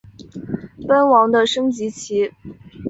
[0.87, 2.31] 奔王的升级棋。